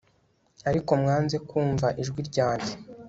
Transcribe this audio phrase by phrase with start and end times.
[0.69, 2.73] ariko mwanze kumva ijwi ryanjye